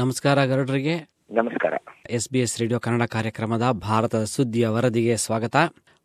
[0.00, 0.94] ನಮಸ್ಕಾರ ಗರುಡ್ರಿಗೆ.
[1.30, 1.74] ನಮಸ್ಕಾರ.
[2.10, 5.56] S B S radio Kannada ಕಾರ್ಯಕ್ರಮದ ಭಾರತದ ಸುದ್ದಿಯ ವರದಿಗೆ ಸ್ವಾಗತ.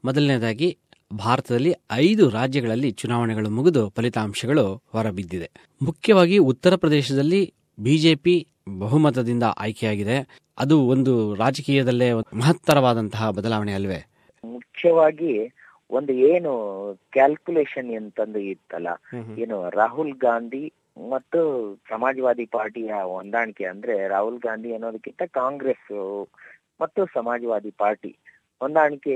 [0.05, 0.77] ಮೊದಲನೇದಾಗಿ
[1.17, 5.49] ಭಾರತದಲ್ಲಿ ಐದು ರಾಜ್ಯಗಳಲ್ಲಿ ಚುನಾವಣೆಗಳು ಮುಗಿದು ಫಲಿತಾಂಶಗಳು ಹೊರಬಿದ್ದಿದೆ.
[5.81, 8.47] ಮುಖ್ಯವಾಗಿ ಉತ್ತರ ಪ್ರದೇಶದಲ್ಲಿ ಬಿಜೆಪಿ
[8.79, 10.17] ಬಹುಮತದಿಂದ ಆಯ್ಕೆಯಾಗಿದೆ.
[10.59, 13.99] ಅದು ಒಂದು ರಾಜಕೀಯದಲ್ಲೇ ಮಹತ್ತರವಾದಂತಹ ಬದಲಾವಣೆ ಅಲ್ವೇ?
[14.45, 15.33] ಮುಖ್ಯವಾಗಿ
[15.91, 16.53] ಒಂದು ಏನು
[17.13, 18.87] ಕ್ಯಾಲ್ಕುಲೇಷನ್ ಅಂತಂದು ಇತ್ತಲ್ಲ
[19.37, 21.39] ಏನು ರಾಹುಲ್ ಗಾಂಧಿ ಮತ್ತು
[21.89, 25.91] ಸಮಾಜವಾದಿ ಪಾರ್ಟಿಯ ಹೊಂದಾಣಿಕೆ ಅಂದ್ರೆ ರಾಹುಲ್ ಗಾಂಧಿ ಅನ್ನೋದಕ್ಕಿಂತ ಕಾಂಗ್ರೆಸ್
[26.81, 28.11] ಮತ್ತು ಸಮಾಜವಾದಿ ಪಾರ್ಟಿ
[28.61, 29.15] ಹೊಂದಾಣಿಕೆ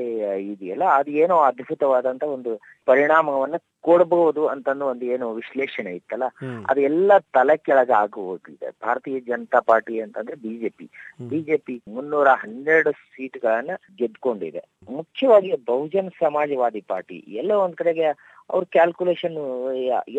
[0.51, 2.51] ಇದೆಯಲ್ಲ ಅದು ಏನೋ ಅದ್ಭುತವಾದಂತ ಒಂದು
[2.87, 6.25] ಪರಿಣಾಮವನ್ನ ಕೊಡಬಹುದು ಅಂತಂದು ಒಂದು ಏನು ವಿಶ್ಲೇಷಣೆ ಇತ್ತಲ್ಲ
[6.69, 8.69] ಅದು ಎಲ್ಲ ತಲೆ ಕೆಳಗೆ ಆಗುವುದಿದೆ ಹೋಗಿದೆ.
[8.81, 10.87] ಭಾರತೀಯ ಜನತಾ ಪಾರ್ಟಿ ಅಂತಂದ್ರೆ ಬಿಜೆಪಿ.
[11.29, 14.63] ಬಿಜೆಪಿ ಮುನ್ನೂರ ಹನ್ನೆರಡು ಸೀಟ್ಗಳನ್ನ ಗೆದ್ಕೊಂಡಿದೆ.
[14.89, 17.17] ಮುಖ್ಯವಾಗಿ ಬಹುಜನ್ ಸಮಾಜವಾದಿ ಪಾರ್ಟಿ.
[17.41, 18.07] ಎಲ್ಲ ಒಂದ್ ಕಡೆಗೆ
[18.49, 19.37] ಅವ್ರ ಕ್ಯಾಲ್ಕುಲೇಷನ್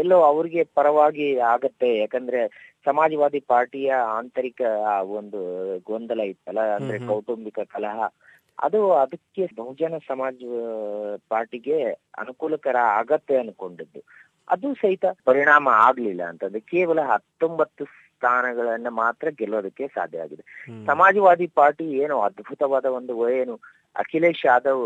[0.02, 1.90] ಎಲ್ಲೋ ಅವ್ರಿಗೆ ಪರವಾಗಿ ಆಗತ್ತೆ.
[1.98, 2.40] ಯಾಕಂದ್ರೆ
[2.86, 4.60] ಸಮಾಜವಾದಿ ಪಾರ್ಟಿಯ ಆಂತರಿಕ
[5.18, 5.40] ಒಂದು
[5.90, 7.98] ಗೊಂದಲ ಇತ್ತಲ್ಲ ಅಂದ್ರೆ ಕೌಟುಂಬಿಕ ಕಲಹ.
[8.58, 10.36] ಅದು ಅದಕ್ಕೆ ಬಹುಜನ ಸಮಾಜ
[11.32, 11.76] ಪಾರ್ಟಿಗೆ
[12.22, 14.00] ಅನುಕೂಲಕರ ಆಗತ್ತೆ ಅನ್ಕೊಂಡಿದ್ದು.
[14.48, 20.44] ಅದು ಸಹಿತ ಪರಿಣಾಮ ಆಗ್ಲಿಲ್ಲ ಅಂತಂದ್ರೆ ಕೇವಲ ಹತ್ತೊಂಬತ್ತು ಸ್ಥಾನಗಳನ್ನ ಮಾತ್ರ ಗೆಲ್ಲೋದಕ್ಕೆ ಸಾಧ್ಯ ಆಗಿದೆ.
[20.90, 23.54] ಸಮಾಜವಾದಿ ಪಾರ್ಟಿ ಏನು ಅದ್ಭುತವಾದ ಒಂದು ಏನು
[23.98, 24.82] ಅಖಿಲೇಶ್ ಯಾದವ್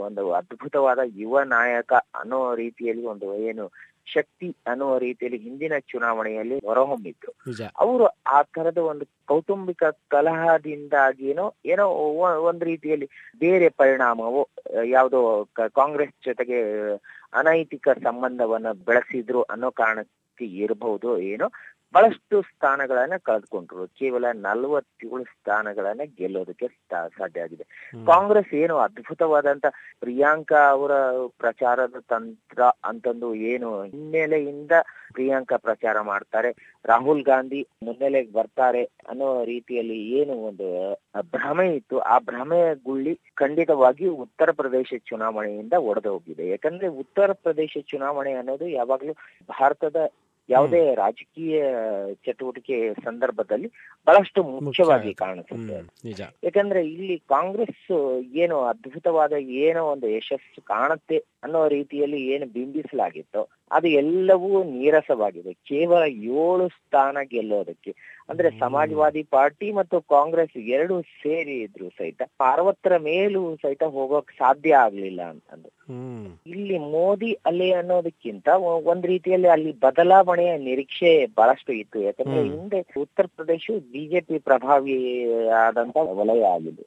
[0.00, 3.70] ಒಂದು ಅದ್ಭುತವಾದ ಯುವ ನಾಯಕ ಅನ್ನೋ ರೀತಿಯಲ್ಲಿ ಒಂದು ಏನು
[4.06, 7.32] ಶಕ್ತಿ ಅನ್ನುವ ರೀತಿಯಲ್ಲಿ ಹಿಂದಿನ ಚುನಾವಣೆಯಲ್ಲಿ ಹೊರಹೊಮ್ಮಿದ್ರು.
[7.76, 11.86] ಅವರು ಆ ತರದ ಒಂದು ಕೌಟುಂಬಿಕ ಕಲಹದಿಂದಾಗಿನೋ ಏನೋ
[12.42, 13.08] ಒಂದು ರೀತಿಯಲ್ಲಿ
[13.38, 14.42] ಬೇರೆ ಪರಿಣಾಮವು
[14.84, 16.60] ಯಾವುದೋ ಕಾಂಗ್ರೆಸ್ ಜೊತೆಗೆ
[17.32, 21.48] ಅನೈತಿಕ ಸಂಬಂಧವನ್ನ ಬೆಳೆಸಿದ್ರು ಅನ್ನೋ ಕಾರಣಕ್ಕೆ ಇರಬಹುದು ಏನೋ.
[21.94, 23.86] ಬಹಳಷ್ಟು ಸ್ಥಾನಗಳನ್ನ ಕಳೆದುಕೊಂಡ್ರು.
[23.86, 27.64] ಕೇವಲ ನಲವತ್ತೇಳು ಸ್ಥಾನಗಳನ್ನ ಗೆಲ್ಲೋದಕ್ಕೆ ಸಾಧ್ಯ ಆಗಿದೆ.
[28.06, 29.66] ಕಾಂಗ್ರೆಸ್ ಏನು ಅದ್ಭುತವಾದಂತ
[30.00, 30.92] ಪ್ರಿಯಾಂಕಾ ಅವರ
[31.38, 34.72] ಪ್ರಚಾರದ ತಂತ್ರ ಅಂತಂದು ಏನು ಹಿನ್ನೆಲೆಯಿಂದ
[35.12, 36.78] ಪ್ರಿಯಾಂಕಾ ಪ್ರಚಾರ ಮಾಡ್ತಾರೆ.
[36.84, 40.68] ರಾಹುಲ್ ಗಾಂಧಿ ಮುನ್ನೆಲೆಗೆ ಬರ್ತಾರೆ ಅನ್ನೋ ರೀತಿಯಲ್ಲಿ ಏನು ಒಂದು
[41.30, 41.98] ಭ್ರಮೆ ಇತ್ತು.
[41.98, 46.48] ಆ ಭ್ರಮೆ ಗುಳ್ಳಿ ಖಂಡಿತವಾಗಿ ಉತ್ತರ ಪ್ರದೇಶ ಚುನಾವಣೆಯಿಂದ ಒಡೆದು ಹೋಗಿದೆ.
[46.48, 49.12] ಯಾಕಂದ್ರೆ ಉತ್ತರ ಪ್ರದೇಶ ಚುನಾವಣೆ ಅನ್ನೋದು ಯಾವಾಗ್ಲೂ
[49.48, 49.96] ಭಾರತದ
[50.50, 51.58] ಯಾವುದೇ ರಾಜಕೀಯ
[52.26, 53.68] ಚಟುವಟಿಕೆ ಸಂದರ್ಭದಲ್ಲಿ
[54.06, 55.76] ಬಹಳಷ್ಟು ಮುಖ್ಯವಾಗಿ ಕಾಣಿಸುತ್ತೆ.
[56.44, 57.84] ಯಾಕಂದ್ರೆ ಇಲ್ಲಿ ಕಾಂಗ್ರೆಸ್
[58.34, 65.52] ಏನು ಅದ್ಭುತವಾದ ಏನೋ ಒಂದು ಯಶಸ್ಸು ಕಾಣುತ್ತೆ ಅನ್ನೋ ರೀತಿಯಲ್ಲಿ ಏನು ಬಿಂಬಿಸಲಾಗಿತ್ತು ಅದು ಎಲ್ಲವೂ ನೀರಸವಾಗಿದೆ.
[65.52, 66.02] ಕೇವಲ
[66.38, 67.92] ಏಳು ಸ್ಥಾನ ಗೆಲ್ಲೋದಕ್ಕೆ.
[68.28, 72.22] ಅಂದ್ರೆ ಸಮಾಜವಾದಿ ಪಾರ್ಟಿ ಮತ್ತು ಕಾಂಗ್ರೆಸ್ ಎರಡು ಸೇರಿ ಇದ್ರು ಸಹಿತ
[72.52, 75.70] ಅರವತ್ತರ ಮೇಲೂ ಸಹಿತ ಹೋಗೋಕ್ ಸಾಧ್ಯ ಆಗ್ಲಿಲ್ಲ ಅಂತಂದು
[76.46, 78.48] ಇಲ್ಲಿ ಮೋದಿ ಅಲೆ ಅನ್ನೋದಕ್ಕಿಂತ
[78.84, 82.00] ಒಂದ್ ರೀತಿಯಲ್ಲಿ ಅಲ್ಲಿ ಬದಲಾವಣೆಯ ನಿರೀಕ್ಷೆ ಬಹಳಷ್ಟು ಇತ್ತು.
[82.00, 84.96] ಯಾಕಂದ್ರೆ ಹಿಂದೆ ಉತ್ತರ ಪ್ರದೇಶ ಬಿಜೆಪಿ ಪ್ರಭಾವಿ
[85.64, 86.84] ಆದಂತ ವಲಯ ಆಗಿದೆ.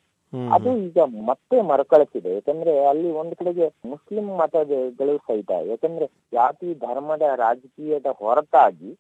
[0.54, 2.34] ಅದು ಈಗ ಮತ್ತೆ ಮರುಕಳಿಸಿದೆ.
[2.34, 5.52] ಯಾಕಂದ್ರೆ ಅಲ್ಲಿ ಒಂದ್ ಕಡೆಗೆ ಮುಸ್ಲಿಂ ಮತಗಳು ಸಹಿತ.
[5.70, 8.92] ಯಾಕಂದ್ರೆ ಜಾತಿ, ಧರ್ಮದ ರಾಜಕೀಯದ ಹೊರತಾಗಿ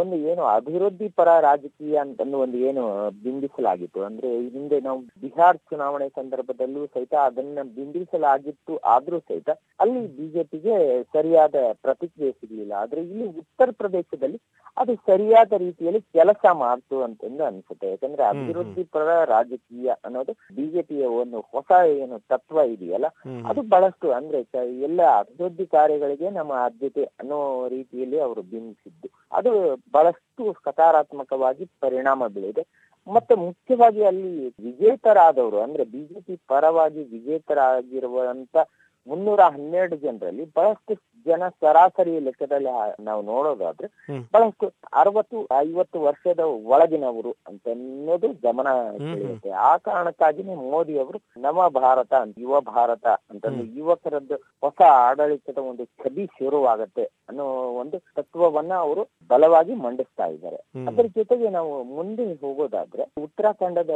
[0.00, 2.82] ಒಂದು ಏನು ಅಭಿವೃದ್ಧಿ ಪರ ರಾಜಕೀಯ ಅಂತಂದು ಒಂದು ಏನು
[3.24, 4.00] ಬಿಂಬಿಸಲಾಗಿತ್ತು.
[4.08, 9.50] ಅಂದ್ರೆ ಹಿಂದೆ ನಾವು ಬಿಹಾರ್ ಚುನಾವಣೆ ಸಂದರ್ಭದಲ್ಲೂ ಸಹಿತ ಅದನ್ನ ಬಿಂಬಿಸಲಾಗಿತ್ತು ಆದ್ರೂ ಸಹಿತ
[9.84, 10.76] ಅಲ್ಲಿ ಬಿಜೆಪಿಗೆ
[11.16, 11.54] ಸರಿಯಾದ
[11.86, 12.72] ಪ್ರತಿಕ್ರಿಯೆ ಸಿಗ್ಲಿಲ್ಲ.
[12.82, 14.40] ಆದ್ರೆ ಇಲ್ಲಿ ಉತ್ತರ ಪ್ರದೇಶದಲ್ಲಿ
[14.76, 17.86] ಅದು ಸರಿಯಾದ ರೀತಿಯಲ್ಲಿ ಕೆಲಸ ಮಾಡ್ತು ಅಂತಂದು ಅನ್ಸುತ್ತೆ.
[17.90, 23.08] ಯಾಕಂದ್ರೆ ಅಭಿವೃದ್ಧಿ ಪರ ರಾಜಕೀಯ ಅನ್ನೋದು ಬಿಜೆಪಿಯ ಒಂದು ಹೊಸ ಏನು ತತ್ವ ಇದೆಯಲ್ಲ
[23.50, 24.40] ಅದು ಬಹಳಷ್ಟು ಅಂದ್ರೆ
[24.88, 29.08] ಎಲ್ಲ ಅಭಿವೃದ್ಧಿ ಕಾರ್ಯಗಳಿಗೆ ನಮ್ಮ ಆದ್ಯತೆ ಅನ್ನೋ ರೀತಿಯಲ್ಲಿ ಅವರು ಬಿಂಬಿಸಿದ್ದು.
[29.32, 29.50] ಅದು
[29.90, 32.62] ಬಹಳಷ್ಟು ಸಕಾರಾತ್ಮಕವಾಗಿ ಪರಿಣಾಮ ಬೀಳಿದೆ
[33.06, 34.30] ಮತ್ತೆ ಮುಖ್ಯವಾಗಿ ಅಲ್ಲಿ
[34.62, 38.56] ವಿಜೇತರಾದವರು ಅಂದ್ರೆ ಬಿಜೆಪಿ ಪರವಾಗಿ ವಿಜೇತರಾಗಿರುವಂತ
[39.06, 40.94] ಮುನ್ನೂರ ಹನ್ನೆರಡು ಜನರಲ್ಲಿ ಬಹಳಷ್ಟು
[41.26, 42.70] ಜನ ಸರಾಸರಿ ಲೆಕ್ಕದಲ್ಲಿ
[43.04, 43.88] ನಾವು ನೋಡೋದಾದ್ರೆ
[44.34, 48.68] ಬಹಳಷ್ಟು ಅರವತ್ತು ಐವತ್ತು ವರ್ಷದ ಒಳಗಿನವರು ಅಂತ ಅನ್ನೋದು ಗಮನ
[48.98, 49.50] ಸೆಳೆಯುತ್ತೆ.
[49.50, 57.04] ಆ ಕಾರಣಕ್ಕಾಗಿನೇ ಮೋದಿ ಅವರು ನವ ಭಾರತ ಯುವ ಭಾರತ ಅಂತಂದು ಯುವಕರದ್ದು ಹೊಸ ಆಡಳಿತದ ಒಂದು ಛಬಿ ಶುರುವಾಗತ್ತೆ
[57.28, 57.46] ಅನ್ನೋ
[57.82, 60.60] ಒಂದು ತತ್ವವನ್ನ ಅವರು ಬಲವಾಗಿ ಮಂಡಿಸ್ತಾ ಇದ್ದಾರೆ.
[60.88, 63.94] ಅದರ ಜೊತೆಗೆ ನಾವು ಮುಂದೆ ಹೋಗೋದಾದ್ರೆ ಉತ್ತರಾಖಂಡದ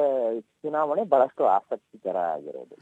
[0.62, 2.76] ಚುನಾವಣೆ ಬಹಳಷ್ಟು ಆಸಕ್ತಿಕರ ಆಗಿರೋದು.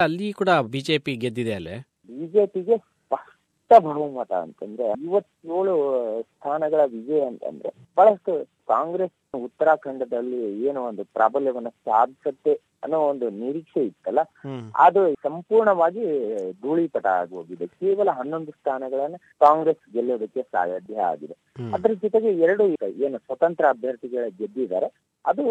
[0.00, 1.76] ಅಲ್ಲಿ ಕೂಡ ಬಿಜೆಪಿ ಗೆದ್ದಿದೆ ಅಲ್ಲೇ?
[2.08, 5.74] ಬಿಜೆಪಿಗೆ ಸ್ಪಷ್ಟ ಬಹುಮತ ಅಂತಂದ್ರೆ ಐವತ್ತೇಳು
[6.22, 8.32] ಸ್ಥಾನಗಳ ವಿಜಯ ಅಂತಂದ್ರೆ ಬಹಳಷ್ಟು
[8.66, 12.52] ಕಾಂಗ್ರೆಸ್ ಉತ್ತರಾಖಂಡದಲ್ಲಿ ಏನೋ ಒಂದು ಪ್ರಾಬಲ್ಯವನ್ನ ಸಾಧಿಸುತ್ತೆ
[12.84, 14.20] ಅನ್ನೋ ಒಂದು ನಿರೀಕ್ಷೆ ಇತ್ತಲ್ಲ?
[14.76, 16.04] ಅದು ಸಂಪೂರ್ಣವಾಗಿ
[16.62, 17.66] ಧೂಳಿಪಟ ಆಗೋಗಿದೆ.
[17.66, 21.36] ಕೇವಲ ಹನ್ನೊಂದು ಸ್ಥಾನಗಳನ್ನ ಕಾಂಗ್ರೆಸ್ ಗೆಲ್ಲೋದಕ್ಕೆ ಸಾಧ್ಯ ಆಗಿದೆ.
[21.74, 22.64] ಅದ್ರ ಜೊತೆಗೆ ಎರಡು
[23.06, 24.88] ಏನು ಸ್ವತಂತ್ರ ಅಭ್ಯರ್ಥಿಗಳ ಗೆದ್ದಿದ್ದಾರೆ.
[25.24, 25.44] ಅದು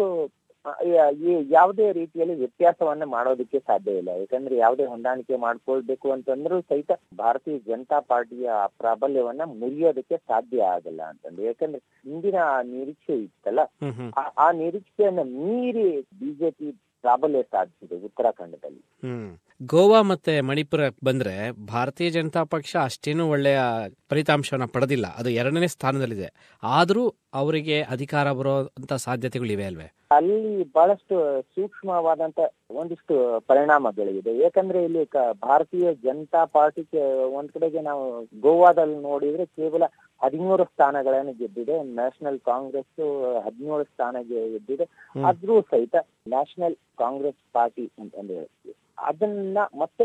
[1.50, 4.08] ಯಾವುದೇ ರೀತಿಯಲ್ಲಿ ವ್ಯತ್ಯಾಸವನ್ನ ಮಾಡೋದಕ್ಕೆ ಸಾಧ್ಯ ಇಲ್ಲ.
[4.08, 11.46] ಯಾಕಂದ್ರೆ ಯಾವುದೇ ಹೊಂದಾಣಿಕೆ ಮಾಡ್ಕೊಳ್ಬೇಕು ಅಂತಂದ್ರೂ ಸಹಿತ ಭಾರತೀಯ ಜನತಾ ಪಾರ್ಟಿಯ ಪ್ರಾಬಲ್ಯವನ್ನ ಮುರಿಯೋದಕ್ಕೆ ಸಾಧ್ಯ ಆಗಲ್ಲ ಅಂತಂದ್ರೆ.
[11.46, 13.58] ಯಾಕಂದ್ರೆ ಹಿಂದಿನ ನಿರೀಕ್ಷೆ ಇತ್ತಲ್ಲ?
[14.38, 18.82] ಆ ನಿರೀಕ್ಷೆಯನ್ನ ಮೀರಿ ಬಿಜೆಪಿ ಪ್ರಾಬಲ್ಯ ಸಾಧಿಸಿದೆ ಉತ್ತರಾಖಂಡದಲ್ಲಿ.
[19.62, 23.58] ಗೋವಾ ಮತ್ತೆ ಮಣಿಪುರ ಬಂದ್ರೆ ಭಾರತೀಯ ಜನತಾ ಪಕ್ಷ ಅಷ್ಟೇನು ಒಳ್ಳೆಯ
[24.10, 25.06] ಫಲಿತಾಂಶವನ್ನ ಪಡೆದಿಲ್ಲ.
[25.16, 26.28] ಅದು ಎರಡನೇ ಸ್ಥಾನದಲ್ಲಿದೆ.
[26.62, 29.92] ಆದರೂ ಅವರಿಗೆ ಅಧಿಕಾರ ಬರುವಂತ ಸಾಧ್ಯತೆಗಳಿವೆ ಅಲ್ವೇ?
[30.10, 32.38] ಅಲ್ಲಿ ಬಹಳಷ್ಟು ಸೂಕ್ಷ್ಮವಾದಂತ
[32.70, 34.38] ಒಂದಿಷ್ಟು ಪರಿಣಾಮಗಳಿದೆ.
[34.38, 35.04] ಯಾಕಂದ್ರೆ ಇಲ್ಲಿ
[35.42, 38.06] ಭಾರತೀಯ ಜನತಾ ಪಾರ್ಟಿ ಒಂದ್ ಕಡೆಗೆ ನಾವು
[38.40, 39.82] ಗೋವಾದಲ್ಲಿ ನೋಡಿದ್ರೆ ಕೇವಲ
[40.24, 41.82] ಹದಿಮೂರು ಸ್ಥಾನಗಳನ್ನು ಗೆದ್ದಿದೆ.
[41.82, 42.94] ನ್ಯಾಷನಲ್ ಕಾಂಗ್ರೆಸ್
[43.44, 44.88] ಹದಿನೇಳು ಸ್ಥಾನ ಗೆದ್ದಿದೆ.
[45.26, 45.96] ಆದ್ರೂ ಸಹಿತ
[46.28, 48.74] ನ್ಯಾಷನಲ್ ಕಾಂಗ್ರೆಸ್ ಪಾರ್ಟಿ ಅಂತಂದು ಹೇಳ್ತೀವಿ.
[48.98, 50.04] ಅದನ್ನ ಮತ್ತೆ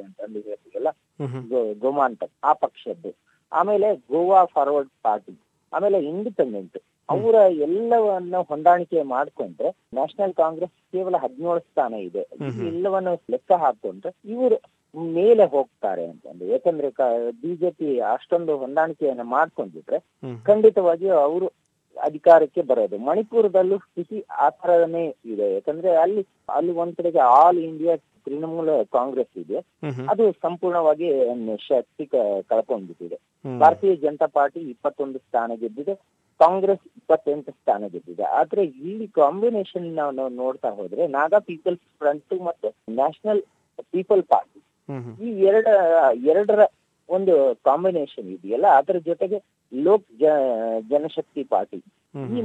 [0.00, 1.42] ಅಂತಂದು ಹೇಳ್ತೀವಲ್ಲ ಹ್ಮ್ ಹ್ಮ್.
[1.48, 3.10] ಗೋ- ಗೋಮಾಂತಕ್ ಆ ಪಕ್ಷದ್ದು
[3.52, 5.34] ಆಮೇಲೆ ಗೋವಾ ಫಾರ್ವರ್ಡ್ ಪಾರ್ಟಿ
[5.72, 12.22] ಆಮೇಲೆ ಇಂಡಿಪೆಂಡೆಂಟ್ ಅವರ ಎಲ್ಲವನ್ನ ಹೊಂದಾಣಿಕೆ ಮಾಡ್ಕೊಂಡ್ರೆ ನ್ಯಾಷನಲ್ ಕಾಂಗ್ರೆಸ್ ಕೇವಲ ಹದಿನೇಳು ಸ್ಥಾನ ಇದೆ.
[12.70, 14.56] ಎಲ್ಲವನ್ನು ಲೆಕ್ಕ ಹಾಕೊಂಡ್ರೆ ಇವರು
[15.14, 16.88] ಮೇಲೆ ಹೋಗ್ತಾರೆ ಅಂತಂದು ಯಾಕಂದ್ರೆ
[17.42, 19.98] ಬಿಜೆಪಿ ಅಷ್ಟೊಂದು ಹೊಂದಾಣಿಕೆಯನ್ನ ಮಾಡ್ಕೊಂಡಿದ್ರೆ.
[20.44, 21.46] ಖಂಡಿತವಾಗಿಯೂ ಅವರು
[22.08, 22.96] ಅಧಿಕಾರಕ್ಕೆ ಬರೋದು.
[22.98, 25.46] ಮಣಿಪುರದಲ್ಲೂ ಸ್ಥಿತಿ ಆ ತರನೇ ಇದೆ.
[25.54, 26.22] ಯಾಕಂದ್ರೆ ಅಲ್ಲಿ
[26.56, 27.96] ಅಲ್ಲಿ ಒಂದ್ ಕಡೆಗೆ ಆಲ್ ಇಂಡಿಯಾ
[28.26, 29.58] ತೃಣಮೂಲ ಕಾಂಗ್ರೆಸ್ ಇದೆ.
[30.12, 31.08] ಅದು ಸಂಪೂರ್ಣವಾಗಿ
[31.68, 32.06] ಶಕ್ತಿ
[32.50, 33.18] ಕಳ್ಕೊಂಡ್ಬಿಟ್ಟಿದೆ.
[33.44, 35.94] ಭಾರತೀಯ ಜನತಾ ಪಾರ್ಟಿ ಇಪ್ಪತ್ತೊಂದು ಸ್ಥಾನ ಗೆದ್ದಿದೆ.
[36.40, 38.24] ಕಾಂಗ್ರೆಸ್ ಇಪ್ಪತ್ತೆಂಟು ಸ್ಥಾನ ಗೆದ್ದಿದೆ.
[38.38, 43.42] ಆದ್ರೆ ಇಲ್ಲಿ ಕಾಂಬಿನೇಷನ್ ನಾವು ನೋಡ್ತಾ ಹೋದ್ರೆ ನಾಗಾ ಪೀಪಲ್ಸ್ ಫ್ರಂಟ್ ಮತ್ತು ನ್ಯಾಷನಲ್
[43.92, 44.60] ಪೀಪಲ್ ಪಾರ್ಟಿ.
[45.24, 45.66] ಈ ಎರಡ
[46.32, 46.64] ಎರಡರ
[47.08, 49.38] ಒಂದು ಕಾಂಬಿನೇಷನ್ ಇದೆಯಲ್ಲ ಅದರ ಜೊತೆಗೆ
[49.72, 51.78] ಲೋಕ್ ಜ- ಜನಶಕ್ತಿ ಪಾರ್ಟಿ
[52.36, 52.42] ಈ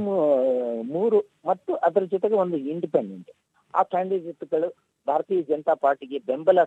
[0.92, 3.30] ಮೂರು ಮತ್ತು ಅದರ ಜೊತೆಗೆ ಒಂದು ಇಂಡಿಪೆಂಡೆಂಟ್
[3.74, 4.68] ಆ ಕ್ಯಾಂಡಿಡೇಟ್ಗಳು
[5.06, 6.58] ಭಾರತೀಯ ಜನತಾ ಪಾರ್ಟಿಗೆ ಬೆಂಬಲ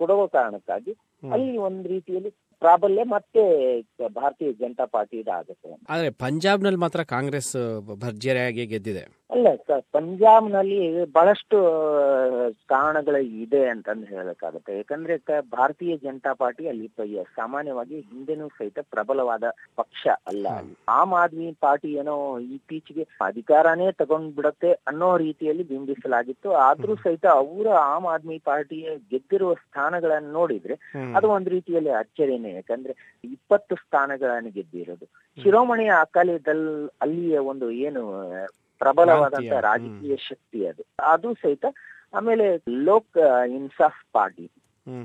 [0.00, 0.92] ಕೊಡುವ ಕಾರಣಕ್ಕಾಗಿ.
[1.22, 2.30] ಅಲ್ಲಿ ಒಂದ್ ರೀತಿಯಲ್ಲಿ
[2.62, 3.42] ಪ್ರಾಬಲ್ಯ ಮತ್ತೆ
[4.16, 7.56] ಭಾರತೀಯ ಜನತಾ ಪಾರ್ಟಿ ಆಗುತ್ತೆ ಆದ್ರೆ ಪಂಜಾಬ್ನಲ್ಲಿ ಮಾತ್ರ ಕಾಂಗ್ರೆಸ್
[8.04, 9.04] ಭರ್ಜರಿಯಾಗಿ ಗೆದ್ದಿದೆ.
[9.30, 11.56] ಅಲ್ಲ ಸರ್ ಪಂಜಾಬ್ನಲ್ಲಿ ಬಹಳಷ್ಟು
[12.68, 14.76] ಕಾರಣಗಳು ಇದೆ ಅಂತಂದು ಹೇಳಕ್ಕಾಗುತ್ತೆ.
[14.76, 16.88] ಯಾಕಂದ್ರೆ ಭಾರತೀಯ ಜನತಾ ಪಾರ್ಟಿ ಅಲ್ಲಿ
[17.36, 19.44] ಸಾಮಾನ್ಯವಾಗಿ ಹಿಂದೆನೂ ಸಹಿತ ಪ್ರಬಲವಾದ
[19.76, 20.46] ಪಕ್ಷ ಅಲ್ಲ.
[20.88, 26.50] ಆಮ್ ಆದ್ಮಿ ಪಾರ್ಟಿ ಏನೋ ಇತ್ತೀಚೆಗೆ ಅಧಿಕಾರನೇ ತಗೊಂಡ್ ಬಿಡತ್ತೆ ಅನ್ನೋ ರೀತಿಯಲ್ಲಿ ಬಿಂಬಿಸಲಾಗಿತ್ತು.
[26.68, 30.76] ಆದ್ರೂ ಸಹಿತ ಅವರ ಆಮ್ ಆದ್ಮಿ ಪಾರ್ಟಿಯ ಗೆದ್ದಿರುವ ಸ್ಥಾನಗಳನ್ನು ನೋಡಿದ್ರೆ.
[31.16, 35.04] ಅದು ಒಂದ್ ರೀತಿಯಲ್ಲಿ ಅಚ್ಚರಿನೇ ಯಾಕಂದ್ರೆ ಇಪ್ಪತ್ತು ಸ್ಥಾನಗಳನ್ನು ಗೆದ್ದಿರೋದು.
[35.42, 38.22] ಶಿರೋಮಣಿ ಅಕಾಲಿ ದಲ್ ಅಲ್ಲಿಯ ಒಂದು ಏನು
[38.78, 40.82] ಪ್ರಬಲವಾದಂತ ರಾಜಕೀಯ ಶಕ್ತಿ ಅದು.
[41.02, 41.64] ಅದು ಸಹಿತ
[42.14, 43.18] ಆಮೇಲೆ ಲೋಕ್
[43.48, 44.50] ಇನ್ಸಾಫ್ ಪಾರ್ಟಿ.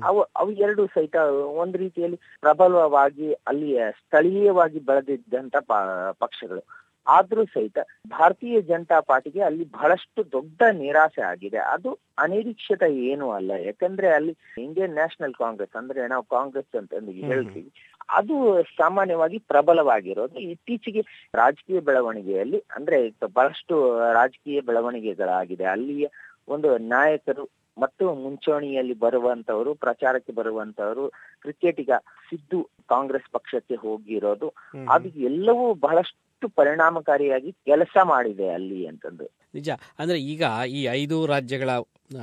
[0.04, 1.16] ಅವು ಅವು ಎರಡು ಸಹಿತ
[1.56, 6.60] ಒಂದ್ ರೀತಿಯಲ್ಲಿ ಪ್ರಬಲವಾಗಿ ಅಲ್ಲಿಯ ಸ್ಥಳೀಯವಾಗಿ ಬೆಳೆದಿದ್ದಂತ ಪ- ಪಕ್ಷಗಳು.
[7.06, 11.58] ಆದ್ರೂ ಸಹಿತ ಭಾರತೀಯ ಜನತಾ ಪಾರ್ಟಿಗೆ ಅಲ್ಲಿ ಬಹಳಷ್ಟು ದೊಡ್ಡ ನಿರಾಸೆ ಆಗಿದೆ.
[11.58, 13.50] ಅದು ಅನಿರೀಕ್ಷಿತ ಏನು ಅಲ್ಲ.
[13.50, 16.92] ಯಾಕಂದ್ರೆ ಅಲ್ಲಿ ಇಂಡಿಯನ್ ನ್ಯಾಷನಲ್ ಕಾಂಗ್ರೆಸ್ ಅಂದ್ರೆ ನಾವು ಕಾಂಗ್ರೆಸ್ ಅಂತ
[17.24, 17.72] ಹೇಳ್ತೀವಿ.
[18.10, 20.38] ಅದು ಸಾಮಾನ್ಯವಾಗಿ ಪ್ರಬಲವಾಗಿರೋದು.
[20.38, 21.00] ಇತ್ತೀಚೆಗೆ
[21.34, 23.76] ರಾಜಕೀಯ ಬೆಳವಣಿಗೆಯಲ್ಲಿ ಅಂದ್ರೆ ಬಹಳಷ್ಟು
[24.12, 25.64] ರಾಜಕೀಯ ಬೆಳವಣಿಗೆಗಳಾಗಿದೆ.
[25.64, 26.08] ಅಲ್ಲಿಯ
[26.48, 27.48] ಒಂದು ನಾಯಕರು
[27.78, 31.08] ಮತ್ತು ಮುಂಚೂಣಿಯಲ್ಲಿ ಬರುವಂತವರು ಪ್ರಚಾರಕ್ಕೆ ಬರುವಂತವರು
[31.42, 31.90] ಕ್ರಿಕೆಟಿಗ
[32.30, 34.48] ಸಿದ್ದು ಕಾಂಗ್ರೆಸ್ ಪಕ್ಷಕ್ಕೆ ಹೋಗಿರೋದು.
[34.90, 39.24] ಅದು ಎಲ್ಲವೂ ಬಹಳಷ್ಟು ಪರಿಣಾಮಕಾರಿಯಾಗಿ ಕೆಲಸ ಮಾಡಿದೆ ಅಲ್ಲಿ ಅಂತಂದು.
[39.54, 39.70] ನಿಜ.
[39.98, 41.70] ಅಂದ್ರೆ ಈಗ ಈ ಐದು ರಾಜ್ಯಗಳ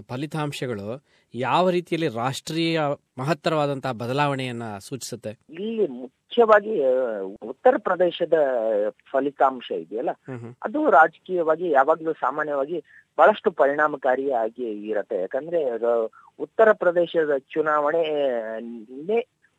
[0.09, 1.03] ಫಲಿತಾಂಶಗಳು
[1.35, 2.81] ಯಾವ ರೀತಿಯಲ್ಲಿ ರಾಷ್ಟ್ರೀಯ
[3.17, 5.29] ಮಹತ್ತರವಾದಂತಹ ಬದಲಾವಣೆಯನ್ನ ಸೂಚಿಸುತ್ತೆ?
[5.49, 6.81] ಇಲ್ಲಿ ಮುಖ್ಯವಾಗಿ
[7.31, 8.33] ಉತ್ತರ ಪ್ರದೇಶದ
[9.11, 10.09] ಫಲಿತಾಂಶ ಇದೆಯಲ್ಲ.
[10.63, 12.83] ಅದು ರಾಜಕೀಯವಾಗಿ ಯಾವಾಗ್ಲೂ ಸಾಮಾನ್ಯವಾಗಿ
[13.17, 15.21] ಬಹಳಷ್ಟು ಪರಿಣಾಮಕಾರಿಯಾಗಿ ಇರತ್ತೆ.
[15.21, 15.71] ಯಾಕಂದ್ರೆ
[16.39, 18.03] ಉತ್ತರ ಪ್ರದೇಶದ ಚುನಾವಣೆ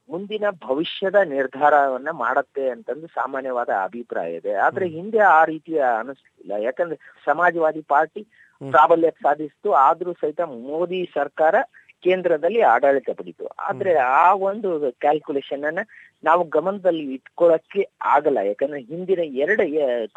[0.09, 4.55] ಮುಂದಿನ ಭವಿಷ್ಯದ ನಿರ್ಧಾರವನ್ನ ಮಾಡತ್ತೆ ಅಂತಂದು ಸಾಮಾನ್ಯವಾದ ಅಭಿಪ್ರಾಯ ಇದೆ.
[4.55, 6.65] ಆದ್ರೆ ಹಿಂದೆ ಆ ರೀತಿಯ ಅನಿಸ್ಲಿಲ್ಲ.
[6.65, 8.27] ಯಾಕಂದ್ರೆ ಸಮಾಜವಾದಿ ಪಾರ್ಟಿ.
[8.71, 11.55] ಪ್ರಾಬಲ್ಯ ಸಾಧಿಸ್ತು ಆದ್ರೂ ಸಹಿತ ಮೋದಿ ಸರ್ಕಾರ
[12.03, 13.47] ಕೇಂದ್ರದಲ್ಲಿ ಆಡಳಿತ ಪಡಿತು.
[13.47, 15.79] ಆದ್ರೆ ಆ ಒಂದು ಕ್ಯಾಲ್ಕುಲೇಷನ್ ಅನ್ನ
[16.25, 17.83] ನಾವು ಗಮನದಲ್ಲಿ ಇಟ್ಕೊಳಕ್ಕೆ
[18.15, 18.39] ಆಗಲ್ಲ.
[18.49, 19.65] ಯಾಕಂದ್ರೆ ಹಿಂದಿನ ಎರಡು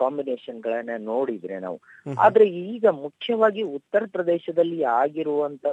[0.01, 1.77] ಕಾಂಬಿನೇಷನ್ ಗಳನ್ನ ನೋಡಿದ್ರೆ ನಾವು.
[2.25, 5.65] ಆದ್ರೆ ಈಗ ಮುಖ್ಯವಾಗಿ ಉತ್ತರ ಪ್ರದೇಶದಲ್ಲಿ ಆಗಿರುವಂತ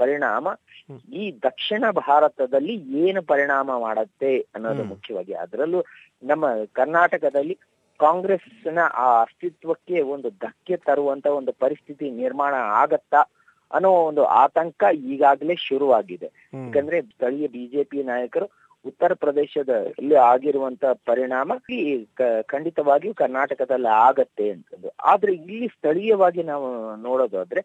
[0.00, 0.48] ಪರಿಣಾಮ
[1.22, 5.34] ಈ ದಕ್ಷಿಣ ಭಾರತದಲ್ಲಿ ಏನು ಪರಿಣಾಮ ಮಾಡತ್ತೆ ಅನ್ನೋದು ಮುಖ್ಯವಾಗಿ.
[5.44, 5.82] ಅದರಲ್ಲೂ
[6.22, 7.56] ನಮ್ಮ ಕರ್ನಾಟಕದಲ್ಲಿ
[8.00, 13.20] ಕಾಂಗ್ರೆಸ್ನ ಆ ಅಸ್ತಿತ್ವಕ್ಕೆ ಒಂದು ಧಕ್ಕೆ ತರುವಂತ ಒಂದು ಪರಿಸ್ಥಿತಿ ನಿರ್ಮಾಣ ಆಗತ್ತಾ
[13.70, 14.82] ಅನ್ನೋ ಒಂದು ಆತಂಕ
[15.12, 16.28] ಈಗಾಗಲೇ ಶುರುವಾಗಿದೆ.
[16.54, 18.46] ಯಾಕಂದ್ರೆ ಸ್ಥಳೀಯ ಬಿಜೆಪಿ ನಾಯಕರು
[18.86, 22.06] ಉತ್ತರ ಪ್ರದೇಶದಲ್ಲಿ ಆಗಿರುವಂತ ಪರಿಣಾಮ ಈ
[22.42, 27.60] ಖಂಡಿತವಾಗಿಯೂ ಕರ್ನಾಟಕದಲ್ಲಿ ಆಗತ್ತೆ ಅಂತಂದು ಆದ್ರೆ ಇಲ್ಲಿ ಸ್ಥಳೀಯವಾಗಿ ನಾವು ನೋಡೋದಾದ್ರೆ.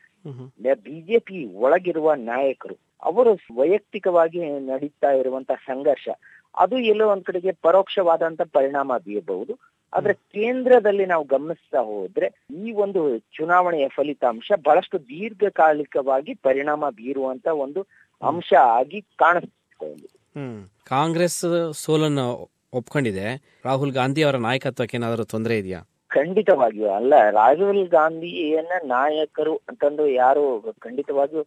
[0.73, 6.09] ಬಿಜೆಪಿ ಒಳಗಿರುವ ನಾಯಕರು ಅವರು ವೈಯಕ್ತಿಕವಾಗಿ ನಡೀತಾ ಇರುವಂತ ಸಂಘರ್ಷ
[6.57, 9.59] ಅದು ಎಲ್ಲೋ ಒಂದ್ ಕಡೆಗೆ ಪರೋಕ್ಷವಾದಂತ ಪರಿಣಾಮ ಬೀರಬಹುದು.
[9.93, 17.81] ಆದ್ರೆ ಕೇಂದ್ರದಲ್ಲಿ ನಾವು ಗಮನಿಸ್ತಾ ಹೋದ್ರೆ ಈ ಒಂದು ಚುನಾವಣೆಯ ಫಲಿತಾಂಶ ಬಹಳಷ್ಟು ದೀರ್ಘಕಾಲಿಕವಾಗಿ ಪರಿಣಾಮ ಬೀರುವಂತ ಒಂದು
[18.23, 20.07] ಅಂಶ ಆಗಿ ಕಾಣಿಸ್ತಾ ಇದೆ.
[20.39, 20.74] ಹ್ಮ್.
[20.87, 23.59] ಕಾಂಗ್ರೆಸ್ ಸೋಲನ್ನು ಒಪ್ಕೊಂಡಿದೆ.
[23.65, 25.81] ರಾಹುಲ್ ಗಾಂಧಿ ಅವರ ನಾಯಕತ್ವಕ್ಕೆ ಏನಾದರೂ ತೊಂದರೆ ಇದೆಯಾ?
[26.07, 27.13] ಖಂಡಿತವಾಗಿಯೂ ಅಲ್ಲ.
[27.31, 31.43] ರಾಹುಲ್ ಗಾಂಧಿಯನ್ನ ನಾಯಕರು ಅಂತಂದು ಯಾರು ಖಂಡಿತವಾಗಿಯೂ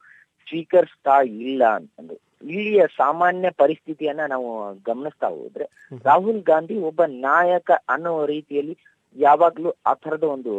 [0.49, 2.15] ಸ್ವೀಕರಿಸ್ತಾ ಇಲ್ಲ ಅಂತಂದು.
[2.49, 5.69] ಇಲ್ಲಿಯ ಸಾಮಾನ್ಯ ಪರಿಸ್ಥಿತಿಯನ್ನ ನಾವು ಗಮನಿಸ್ತಾ ಹೋದ್ರೆ
[6.05, 8.79] ರಾಹುಲ್ ಗಾಂಧಿ ಒಬ್ಬ ನಾಯಕ ಅನ್ನೋ ರೀತಿಯಲ್ಲಿ
[9.17, 10.53] ಯಾವಾಗ್ಲೂ ಆ ತರದ ಒಂದು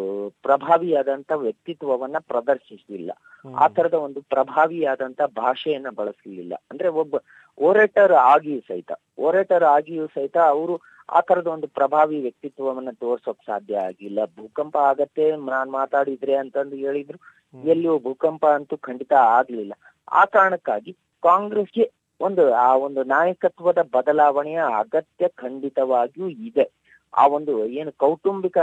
[0.43, 3.11] ಪ್ರಭಾವಿಯಾದಂತ ವ್ಯಕ್ತಿತ್ವವನ್ನ ಪ್ರದರ್ಶಿಸಲಿಲ್ಲ.
[3.55, 6.53] ಆ ತರದ ಒಂದು ಪ್ರಭಾವಿಯಾದಂತ ಭಾಷೆಯನ್ನ ಬಳಸಲಿಲ್ಲ.
[6.71, 7.15] ಅಂದ್ರೆ ಒಬ್ಬ
[7.59, 14.19] ಓರೇಟರ್ ಆಗಿಯೂ ಸಹಿತ ಓರೇಟರ್ ಆಗಿಯೂ ಸಹಿತ ಅವರು ಆ ತರದ ಒಂದು ಪ್ರಭಾವಿ ವ್ಯಕ್ತಿತ್ವವನ್ನ ತೋರ್ಸೋಕ್ ಸಾಧ್ಯ ಆಗಿಲ್ಲ.
[14.25, 17.19] ಭೂಕಂಪ ಆಗತ್ತೆ ನಾನ್ ಮಾತಾಡಿದ್ರೆ ಅಂತಂದು ಹೇಳಿದ್ರು
[17.65, 19.73] ಎಲ್ಲಿಯೂ ಭೂಕಂಪ ಅಂತೂ ಖಂಡಿತ ಆಗ್ಲಿಲ್ಲ.
[20.11, 20.91] ಆ ಕಾರಣಕ್ಕಾಗಿ
[21.23, 26.78] ಕಾಂಗ್ರೆಸ್ಗೆ ಒಂದು ಆ ಒಂದು ನಾಯಕತ್ವದ ಬದಲಾವಣೆಯ ಅಗತ್ಯ ಖಂಡಿತವಾಗಿಯೂ ಇದೆ.
[27.13, 28.57] ಆ ಒಂದು ಏನು ಕೌಟುಂಬಿಕ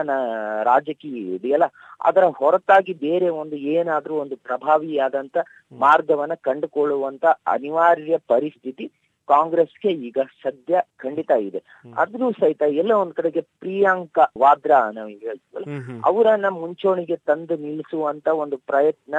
[0.63, 1.67] ರಾಜಕೀಯ ಇದೆಯಲ್ಲ
[2.01, 5.37] ಅದರ ಹೊರತಾಗಿ ಬೇರೆ ಒಂದು ಏನಾದ್ರೂ ಒಂದು ಪ್ರಭಾವಿಯಾದಂತ
[5.79, 8.87] ಮಾರ್ಗವನ್ನ ಕಂಡುಕೊಳ್ಳುವಂತ ಅನಿವಾರ್ಯ ಪರಿಸ್ಥಿತಿ
[9.29, 11.61] ಕಾಂಗ್ರೆಸ್ಗೆ ಈಗ ಸದ್ಯ ಖಂಡಿತ ಇದೆ.
[11.95, 15.67] ಅದ್ರೂ ಸಹಿತ ಎಲ್ಲ ಒಂದ್ ಕಡೆಗೆ ಪ್ರಿಯಾಂಕಾ ವಾದ್ರಾ ನಾವು ಹೇಳ್ತೀವಲ್ಲ
[16.05, 19.15] ಅವರನ್ನ ಮುಂಚೂಣಿಗೆ ತಂದು ನಿಲ್ಲಿಸುವಂತ ಒಂದು ಪ್ರಯತ್ನ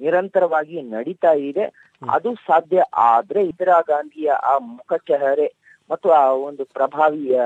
[0.00, 1.66] ನಿರಂತರವಾಗಿ ನಡೀತಾ ಇದೆ.
[2.02, 5.48] ಅದು ಸಾಧ್ಯ ಆದ್ರೆ ಇಂದಿರಾ ಗಾಂಧಿಯ ಆ ಮುಖ ಚೆಹರೆ
[5.90, 7.36] ಮತ್ತು ಆ ಒಂದು ಪ್ರಭಾವಿ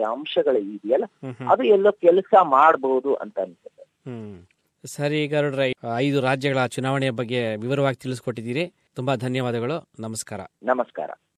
[0.00, 1.04] ಅಂಶಗಳು ಇದೆಯಲ್ಲ?
[1.50, 3.82] ಅದು ಎಲ್ಲೋ ಕೆಲಸ ಮಾಡಬಹುದು ಅಂತ ಅನ್ಸುತ್ತೆ.
[3.82, 4.42] ಹ್ಮ್.
[4.86, 8.72] ಸರಿ ಗರುಡ್ರೆ ಐದು ರಾಜ್ಯಗಳ ಚುನಾವಣೆಯ ಬಗ್ಗೆ ವಿವರವಾಗಿ ತಿಳಿಸ್ಕೊಟ್ಟಿದ್ದೀರಿ.
[8.94, 9.88] ತುಂಬಾ ಧನ್ಯವಾದಗಳು.
[10.00, 10.40] ನಮಸ್ಕಾರ.
[10.62, 11.10] ನಮಸ್ಕಾರ.